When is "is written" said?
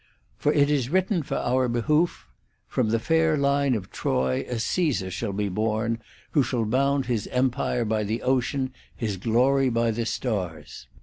0.71-1.21